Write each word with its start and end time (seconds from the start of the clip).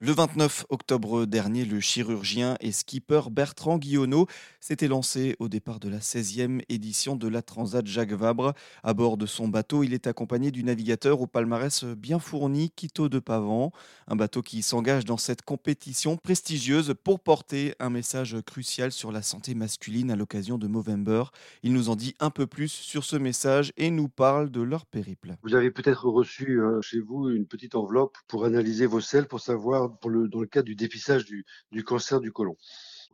Le 0.00 0.12
29 0.12 0.66
octobre 0.68 1.26
dernier, 1.26 1.64
le 1.64 1.80
chirurgien 1.80 2.56
et 2.60 2.70
skipper 2.70 3.22
Bertrand 3.32 3.78
Guillonneau 3.78 4.28
s'était 4.60 4.86
lancé 4.86 5.34
au 5.40 5.48
départ 5.48 5.80
de 5.80 5.88
la 5.88 5.98
16e 5.98 6.62
édition 6.68 7.16
de 7.16 7.26
la 7.26 7.42
Transat 7.42 7.84
Jacques 7.84 8.12
Vabre. 8.12 8.52
À 8.84 8.94
bord 8.94 9.16
de 9.16 9.26
son 9.26 9.48
bateau, 9.48 9.82
il 9.82 9.92
est 9.92 10.06
accompagné 10.06 10.52
du 10.52 10.62
navigateur 10.62 11.20
au 11.20 11.26
palmarès 11.26 11.82
bien 11.82 12.20
fourni, 12.20 12.70
Quito 12.70 13.08
de 13.08 13.18
Pavan. 13.18 13.72
Un 14.06 14.14
bateau 14.14 14.40
qui 14.40 14.62
s'engage 14.62 15.04
dans 15.04 15.16
cette 15.16 15.42
compétition 15.42 16.16
prestigieuse 16.16 16.94
pour 17.02 17.18
porter 17.18 17.74
un 17.80 17.90
message 17.90 18.36
crucial 18.46 18.92
sur 18.92 19.10
la 19.10 19.22
santé 19.22 19.56
masculine 19.56 20.12
à 20.12 20.16
l'occasion 20.16 20.58
de 20.58 20.68
Movember. 20.68 21.24
Il 21.64 21.72
nous 21.72 21.88
en 21.88 21.96
dit 21.96 22.14
un 22.20 22.30
peu 22.30 22.46
plus 22.46 22.68
sur 22.68 23.02
ce 23.02 23.16
message 23.16 23.72
et 23.76 23.90
nous 23.90 24.08
parle 24.08 24.52
de 24.52 24.60
leur 24.60 24.86
périple. 24.86 25.34
Vous 25.42 25.56
avez 25.56 25.72
peut-être 25.72 26.06
reçu 26.06 26.60
euh, 26.60 26.80
chez 26.82 27.00
vous 27.00 27.30
une 27.30 27.46
petite 27.46 27.74
enveloppe 27.74 28.16
pour 28.28 28.44
analyser 28.44 28.86
vos 28.86 29.00
selles, 29.00 29.26
pour 29.26 29.40
savoir 29.40 29.87
dans 30.02 30.40
le 30.40 30.46
cadre 30.46 30.66
du 30.66 30.74
dépistage 30.74 31.24
du, 31.24 31.84
cancer 31.84 32.20
du 32.20 32.32
côlon. 32.32 32.56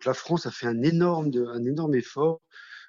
La 0.05 0.15
France 0.15 0.47
a 0.47 0.51
fait 0.51 0.67
un 0.67 0.83
énorme, 0.83 1.31
effort 1.95 2.41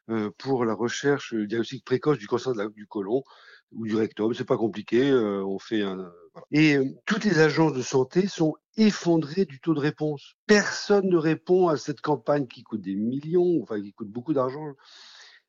euh, 0.10 0.30
pour 0.38 0.66
la 0.66 0.74
recherche 0.74 1.34
le 1.34 1.48
diagnostic 1.48 1.84
précoce 1.84 2.18
du 2.18 2.28
cancer 2.28 2.54
du 2.72 2.88
côlon 2.88 3.24
ou 3.72 3.86
du 3.86 3.96
rectum. 3.96 4.34
C'est 4.34 4.46
pas 4.46 4.58
compliqué. 4.58 5.10
Euh, 5.10 5.44
on 5.46 5.60
fait 5.60 5.82
un. 5.82 6.12
Et 6.52 6.76
euh, 6.76 6.86
toutes 7.06 7.24
les 7.24 7.40
agences 7.40 7.74
de 7.74 7.82
santé 7.82 8.28
sont 8.28 8.56
effondrées 8.78 9.46
du 9.46 9.60
taux 9.60 9.74
de 9.74 9.80
réponse. 9.80 10.34
Personne 10.48 11.08
ne 11.08 11.18
répond 11.18 11.70
à 11.70 11.78
cette 11.78 12.02
campagne 12.02 12.48
qui 12.48 12.64
coûte 12.64 12.82
des 12.82 12.96
millions, 12.96 13.62
enfin 13.62 13.82
qui 13.82 13.94
coûte 13.94 14.10
beaucoup 14.10 14.34
d'argent 14.34 14.74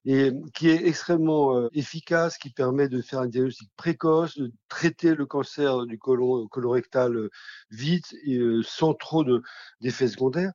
et 0.07 0.31
qui 0.55 0.69
est 0.69 0.87
extrêmement 0.87 1.57
euh, 1.57 1.69
efficace, 1.75 2.39
qui 2.39 2.51
permet 2.51 2.89
de 2.89 3.03
faire 3.03 3.21
un 3.21 3.27
diagnostic 3.27 3.71
précoce, 3.77 4.39
de 4.39 4.53
traiter 4.69 5.17
le 5.17 5.27
cancer 5.27 5.85
du 5.85 5.99
côlon 5.99 6.47
colorectal 6.47 7.17
euh, 7.17 7.31
vite 7.71 8.15
et 8.25 8.39
euh, 8.39 8.63
sans 8.63 8.95
trop 8.95 9.25
d'effets 9.81 10.09
secondaires. 10.09 10.53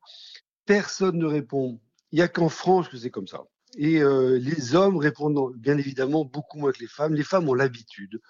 Personne 0.64 1.18
ne 1.18 1.26
répond. 1.26 1.80
Il 2.12 2.16
n'y 2.16 2.22
a 2.22 2.28
qu'en 2.28 2.48
France 2.48 2.88
que 2.88 2.96
c'est 2.96 3.10
comme 3.10 3.26
ça. 3.26 3.42
Et 3.76 4.02
euh, 4.02 4.38
les 4.38 4.74
hommes 4.74 4.96
répondent 4.96 5.54
bien 5.56 5.76
évidemment 5.76 6.24
beaucoup 6.24 6.58
moins 6.58 6.72
que 6.72 6.80
les 6.80 6.86
femmes. 6.86 7.14
Les 7.14 7.24
femmes 7.24 7.48
ont 7.48 7.54
l'habitude. 7.54 8.20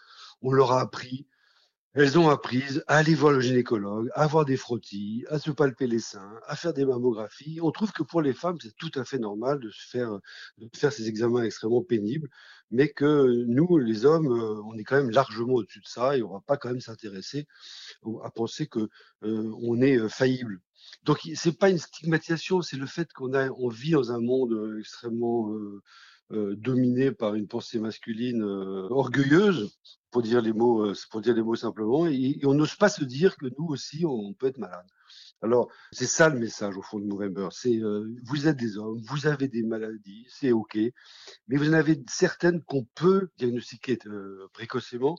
On 0.41 0.53
leur 0.53 0.73
a 0.73 0.81
appris 0.81 1.27
elles 1.95 2.19
ont 2.19 2.31
appris 2.31 2.63
à 2.87 2.97
aller 2.97 3.15
voir 3.15 3.33
le 3.33 3.41
gynécologue, 3.41 4.09
à 4.15 4.23
avoir 4.23 4.45
des 4.47 4.57
frottis, 4.57 5.25
à 5.29 5.39
se 5.39 5.51
palper 5.51 5.87
les 5.87 5.99
seins, 5.99 6.41
à 6.47 6.57
faire 6.57 6.73
des 6.73 6.87
mammographies. 6.87 7.61
On 7.63 7.71
trouve 7.71 7.93
que 7.93 8.03
pour 8.03 8.23
les 8.23 8.33
femmes, 8.33 8.57
c'est 8.63 8.75
tout 8.77 8.91
à 8.95 9.05
fait 9.05 9.19
normal 9.19 9.61
de 9.61 9.71
se 9.71 9.87
faire, 9.89 10.19
de 10.59 10.69
faire 10.75 10.93
ces 10.93 11.09
examens 11.09 11.43
extrêmement 11.43 11.83
pénibles, 11.83 12.29
mais 12.71 12.89
que 12.89 13.45
nous, 13.47 13.77
les 13.77 14.07
hommes, 14.07 14.33
euh, 14.33 14.63
on 14.65 14.75
est 14.79 14.85
quand 14.85 14.97
même 14.97 15.11
largement 15.11 15.55
au-dessus 15.55 15.81
de 15.81 15.87
ça 15.87 16.17
et 16.17 16.23
on 16.23 16.33
va 16.33 16.41
pas 16.41 16.57
quand 16.57 16.71
même 16.71 16.81
s'intéresser 16.81 17.47
à 18.25 18.31
penser 18.31 18.67
que 18.67 18.89
euh, 19.25 19.53
on 19.63 19.81
est 19.81 19.99
euh, 19.99 20.09
faillible. 20.09 20.61
Donc 21.05 21.21
c'est 21.35 21.59
pas 21.59 21.71
une 21.71 21.79
stigmatisation, 21.79 22.63
c'est 22.63 22.77
le 22.77 22.87
fait 22.87 23.13
qu'on 23.13 23.69
vit 23.69 23.93
dans 23.93 24.13
un 24.13 24.21
monde 24.21 24.79
extrêmement 24.79 25.53
euh, 25.53 25.83
dominé 26.33 27.13
par 27.13 27.35
une 27.35 27.47
pensée 27.47 27.79
masculine 27.79 28.43
euh, 28.43 28.89
orgueilleuse, 28.91 29.77
pour 30.11 30.23
dire 30.23 30.41
les 30.41 30.53
mots, 30.53 30.87
euh, 30.87 30.95
pour 31.11 31.21
dire 31.21 31.35
les 31.35 31.43
mots 31.43 31.57
simplement, 31.57 32.07
et, 32.07 32.41
on 32.45 32.55
n'ose 32.55 32.75
pas 32.75 32.89
se 32.89 33.05
dire 33.05 33.37
que 33.37 33.47
nous 33.59 33.67
aussi 33.67 34.05
on 34.07 34.33
peut 34.33 34.47
être 34.47 34.59
malade. 34.59 34.87
Alors 35.43 35.71
c'est 35.91 36.07
ça 36.07 36.29
le 36.29 36.39
message 36.39 36.77
au 36.77 36.83
fond 36.83 37.01
de 37.01 37.05
Movember, 37.05 37.49
c'est 37.51 37.81
vous 38.25 38.47
êtes 38.47 38.57
des 38.57 38.79
hommes, 38.79 39.01
vous 39.09 39.27
avez 39.27 39.49
des 39.49 39.63
maladies, 39.63 40.27
c'est 40.29 40.53
ok, 40.53 40.79
mais 41.49 41.57
vous 41.57 41.69
en 41.69 41.75
avez 41.75 42.01
certaines 42.09 42.63
qu'on 42.63 42.87
peut 42.95 43.29
diagnostiquer 43.39 43.99
précocement. 44.53 45.17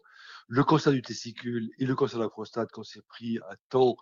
Le 0.47 0.64
cancer 0.64 0.94
du 0.94 1.02
testicule 1.02 1.69
et 1.78 1.86
le 1.86 1.95
cancer 1.95 2.19
de 2.19 2.23
la 2.23 2.30
prostate, 2.30 2.69
quand 2.72 2.84
c'est 2.84 3.06
pris 3.06 3.38
à 3.50 3.56
temps, 3.69 3.97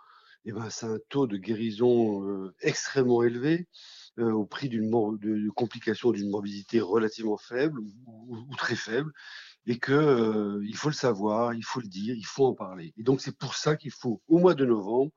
eh 0.46 0.52
ben, 0.52 0.70
c'est 0.70 0.86
un 0.86 1.00
taux 1.10 1.28
de 1.28 1.38
guérison 1.38 2.52
extrêmement 2.62 3.24
élevé. 3.24 3.68
Euh, 4.20 4.30
au 4.34 4.46
prix 4.46 4.68
d'une 4.68 4.90
de, 4.90 5.38
de 5.38 6.12
d'une 6.12 6.30
morbidité 6.30 6.82
relativement 6.82 7.38
faible 7.38 7.80
ou, 7.80 8.46
ou, 8.50 8.56
très 8.58 8.76
faible, 8.76 9.14
et 9.66 9.80
que 9.80 9.94
euh, 9.94 10.62
il 10.68 10.76
faut 10.76 10.90
le 10.90 10.94
savoir, 10.94 11.54
il 11.54 11.64
faut 11.64 11.80
le 11.80 11.88
dire, 11.88 12.14
il 12.14 12.26
faut 12.26 12.46
en 12.46 12.54
parler. 12.54 12.94
Et 12.98 13.04
donc 13.04 13.22
c'est 13.22 13.38
pour 13.38 13.56
ça 13.56 13.78
qu'il 13.78 13.92
faut 13.92 14.22
au 14.28 14.40
mois 14.40 14.54
de 14.54 14.66
novembre 14.66 15.14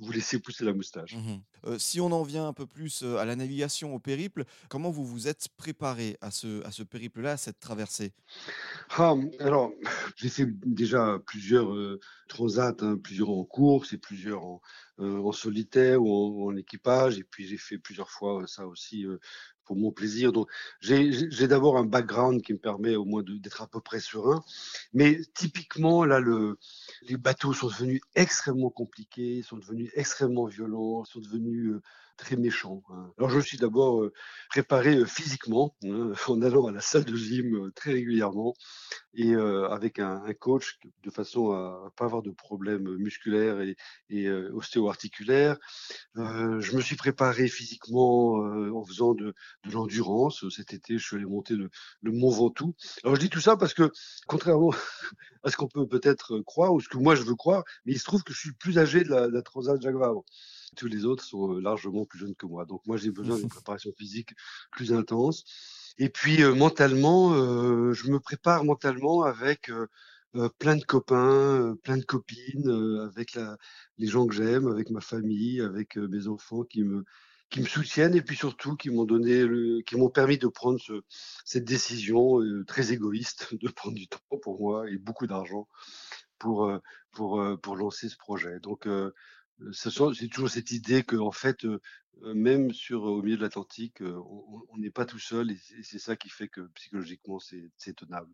vous 0.00 0.12
laisser 0.12 0.38
pousser 0.38 0.64
la 0.64 0.72
moustache. 0.72 1.14
Mmh 1.14 1.40
euh, 1.66 1.78
si 1.78 2.00
on 2.00 2.12
en 2.12 2.22
vient 2.22 2.46
un 2.46 2.52
peu 2.52 2.66
plus 2.66 3.02
à 3.02 3.24
la 3.24 3.34
navigation, 3.34 3.94
au 3.94 3.98
périple, 3.98 4.44
comment 4.68 4.90
vous 4.90 5.04
vous 5.04 5.26
êtes 5.26 5.48
préparé 5.56 6.16
à 6.20 6.30
ce, 6.30 6.64
à 6.64 6.70
ce 6.70 6.82
périple-là, 6.82 7.32
à 7.32 7.36
cette 7.36 7.58
traversée? 7.58 8.12
Ah, 8.90 9.14
Alors, 9.40 9.72
j'ai 10.16 10.28
fait 10.28 10.46
déjà 10.64 11.18
plusieurs 11.26 11.72
euh, 11.74 11.98
transats, 12.28 12.76
hein, 12.80 12.98
plusieurs 13.02 13.30
en 13.30 13.44
course 13.44 13.92
et 13.92 13.98
plusieurs 13.98 14.44
en, 14.44 14.62
euh, 15.00 15.18
en 15.18 15.32
solitaire 15.32 16.00
ou 16.02 16.12
en, 16.12 16.52
en, 16.52 16.56
équipage. 16.56 17.18
Et 17.18 17.24
puis 17.24 17.46
j'ai 17.46 17.58
fait 17.58 17.78
plusieurs 17.78 18.10
fois 18.10 18.46
ça 18.46 18.66
aussi 18.66 19.06
pour 19.66 19.76
mon 19.76 19.92
plaisir. 19.92 20.32
Donc, 20.32 20.48
j'ai 20.80 21.48
d'abord 21.48 21.76
un 21.76 21.84
background 21.84 22.40
qui 22.40 22.54
me 22.54 22.58
permet 22.58 22.96
au 22.96 23.04
moins 23.04 23.22
d'être 23.22 23.60
à 23.60 23.66
peu 23.66 23.80
près 23.80 24.00
serein. 24.00 24.42
Mais 24.94 25.20
typiquement, 25.34 26.04
là, 26.04 26.20
le, 26.20 26.58
les 27.02 27.16
bateaux 27.16 27.52
sont 27.52 27.68
devenus 27.68 28.00
extrêmement 28.14 28.70
compliqués, 28.70 29.42
sont 29.42 29.56
devenus 29.56 29.90
extrêmement 29.94 30.46
violents, 30.46 31.04
sont 31.04 31.20
devenus 31.20 31.72
euh, 31.72 31.82
très 32.16 32.36
méchant. 32.36 32.82
Hein. 32.90 33.12
Alors 33.18 33.30
je 33.30 33.36
me 33.36 33.42
suis 33.42 33.58
d'abord 33.58 34.02
euh, 34.02 34.12
préparé 34.48 34.96
euh, 34.96 35.04
physiquement 35.04 35.76
hein, 35.84 36.12
en 36.28 36.42
allant 36.42 36.66
à 36.66 36.72
la 36.72 36.80
salle 36.80 37.04
de 37.04 37.16
gym 37.16 37.54
euh, 37.54 37.72
très 37.72 37.92
régulièrement 37.92 38.54
et 39.18 39.34
avec 39.34 39.98
un, 39.98 40.20
coach 40.38 40.78
de 41.02 41.10
façon 41.10 41.52
à, 41.52 41.84
ne 41.86 41.90
pas 41.96 42.04
avoir 42.04 42.20
de 42.20 42.30
problèmes 42.30 42.96
musculaires 42.96 43.62
et, 43.62 43.74
et 44.10 44.30
ostéo-articulaires. 44.30 45.56
je 46.16 46.76
me 46.76 46.82
suis 46.82 46.96
préparé 46.96 47.48
physiquement 47.48 48.34
en 48.34 48.84
faisant 48.84 49.14
de, 49.14 49.32
l'endurance. 49.64 50.46
Cet 50.50 50.74
été, 50.74 50.98
je 50.98 51.06
suis 51.06 51.16
allé 51.16 51.24
monter 51.24 51.54
le, 51.54 51.70
le, 52.02 52.12
Mont 52.12 52.28
Ventoux. 52.28 52.74
Alors 53.04 53.16
je 53.16 53.20
dis 53.22 53.30
tout 53.30 53.40
ça 53.40 53.56
parce 53.56 53.72
que 53.72 53.90
contrairement 54.26 54.74
à 55.44 55.50
ce 55.50 55.56
qu'on 55.56 55.68
peut 55.68 55.86
peut-être 55.86 56.40
croire 56.40 56.74
ou 56.74 56.80
ce 56.80 56.90
que 56.90 56.98
moi 56.98 57.14
je 57.14 57.22
veux 57.22 57.36
croire, 57.36 57.64
mais 57.86 57.92
il 57.94 57.98
se 57.98 58.04
trouve 58.04 58.22
que 58.22 58.34
je 58.34 58.38
suis 58.38 58.52
plus 58.52 58.76
âgé 58.76 59.02
de 59.02 59.08
la, 59.08 59.28
de 59.28 59.32
la 59.32 59.40
Transat 59.40 59.80
Jacques 59.80 59.96
Vabre 59.96 60.26
tous 60.74 60.88
les 60.88 61.04
autres 61.04 61.24
sont 61.24 61.54
euh, 61.54 61.60
largement 61.60 62.04
plus 62.04 62.18
jeunes 62.18 62.34
que 62.34 62.46
moi. 62.46 62.64
Donc 62.64 62.86
moi, 62.86 62.96
j'ai 62.96 63.10
besoin 63.10 63.38
d'une 63.38 63.48
préparation 63.60 63.92
physique 63.96 64.30
plus 64.72 64.92
intense. 64.92 65.44
Et 65.98 66.08
puis 66.08 66.42
euh, 66.42 66.54
mentalement, 66.54 67.32
euh, 67.34 67.92
je 67.92 68.10
me 68.10 68.20
prépare 68.20 68.64
mentalement 68.64 69.22
avec 69.22 69.70
euh 69.70 69.86
plein 70.58 70.76
de 70.76 70.84
copains, 70.84 71.78
plein 71.82 71.96
de 71.96 72.04
copines, 72.04 72.68
avec 73.10 73.32
la, 73.32 73.56
les 73.96 74.06
gens 74.06 74.26
que 74.26 74.34
j'aime, 74.34 74.68
avec 74.68 74.90
ma 74.90 75.00
famille, 75.00 75.62
avec 75.62 75.96
mes 75.96 76.28
enfants 76.28 76.62
qui 76.62 76.82
me 76.82 77.04
qui 77.48 77.60
me 77.60 77.66
soutiennent 77.66 78.14
et 78.14 78.20
puis 78.20 78.36
surtout 78.36 78.76
qui 78.76 78.90
m'ont 78.90 79.06
donné 79.06 79.46
le, 79.46 79.80
qui 79.80 79.96
m'ont 79.96 80.10
permis 80.10 80.36
de 80.36 80.48
prendre 80.48 80.78
ce, 80.78 80.92
cette 81.46 81.64
décision 81.64 82.42
très 82.66 82.92
égoïste 82.92 83.54
de 83.54 83.68
prendre 83.70 83.94
du 83.94 84.08
temps 84.08 84.18
pour 84.42 84.60
moi 84.60 84.90
et 84.90 84.98
beaucoup 84.98 85.26
d'argent 85.26 85.68
pour 86.38 86.70
pour 87.12 87.42
pour 87.62 87.76
lancer 87.76 88.10
ce 88.10 88.18
projet. 88.18 88.60
Donc 88.60 88.86
c'est 89.72 90.28
toujours 90.28 90.50
cette 90.50 90.70
idée 90.70 91.02
que 91.02 91.16
en 91.16 91.32
fait, 91.32 91.64
euh, 91.64 91.80
euh, 92.22 92.34
même 92.34 92.72
sur 92.72 93.02
au 93.04 93.22
milieu 93.22 93.36
de 93.36 93.42
l'Atlantique, 93.42 94.00
euh, 94.02 94.18
on 94.70 94.76
n'est 94.78 94.90
pas 94.90 95.04
tout 95.06 95.18
seul 95.18 95.50
et 95.50 95.58
c'est 95.82 95.98
ça 95.98 96.16
qui 96.16 96.28
fait 96.28 96.48
que 96.48 96.62
psychologiquement 96.74 97.38
c'est 97.38 97.70
tenable. 97.94 98.30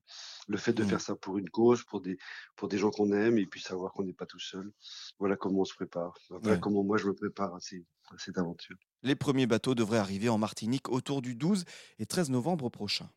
Le 0.48 0.56
fait 0.56 0.72
de 0.72 0.82
Mmh. 0.82 0.86
faire 0.86 1.00
ça 1.00 1.16
pour 1.16 1.38
une 1.38 1.50
cause, 1.50 1.82
pour 1.84 2.00
des 2.00 2.18
pour 2.56 2.68
des 2.68 2.78
gens 2.78 2.90
qu'on 2.90 3.12
aime 3.12 3.38
et 3.38 3.46
puis 3.46 3.60
savoir 3.60 3.92
qu'on 3.92 4.04
n'est 4.04 4.12
pas 4.12 4.26
tout 4.26 4.38
seul. 4.38 4.72
Voilà 5.18 5.36
comment 5.36 5.60
on 5.60 5.64
se 5.64 5.74
prépare. 5.74 6.14
Voilà 6.30 6.56
Ouais. 6.56 6.60
comment 6.60 6.82
moi 6.84 6.96
je 6.96 7.06
me 7.06 7.14
prépare 7.14 7.54
à, 7.54 7.60
ces, 7.60 7.84
à 8.12 8.18
cette 8.18 8.38
aventure. 8.38 8.76
Les 9.02 9.16
premiers 9.16 9.46
bateaux 9.46 9.74
devraient 9.74 9.98
arriver 9.98 10.28
en 10.28 10.38
Martinique 10.38 10.88
autour 10.88 11.22
du 11.22 11.34
12 11.34 11.64
et 11.98 12.06
13 12.06 12.30
novembre 12.30 12.68
prochain. 12.70 13.10